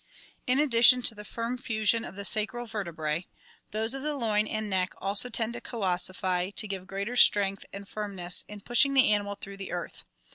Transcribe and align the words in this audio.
In 0.47 0.57
addition 0.59 1.03
to 1.03 1.13
the 1.13 1.23
firm 1.23 1.59
fusion 1.59 2.03
of 2.05 2.15
the 2.15 2.25
sacral 2.25 2.65
vertebra, 2.65 3.25
those 3.69 3.93
of 3.93 4.01
the 4.01 4.15
loin 4.15 4.47
and 4.47 4.67
neck 4.67 4.93
also 4.97 5.29
tend 5.29 5.53
to 5.53 5.61
coossify 5.61 6.49
to 6.49 6.67
give 6.67 6.87
greater 6.87 7.15
strength 7.15 7.67
and 7.71 7.87
firmness 7.87 8.43
in 8.47 8.61
pushing 8.61 8.95
the 8.95 9.13
animal 9.13 9.35
through 9.35 9.57
the 9.57 9.71
earth. 9.71 10.03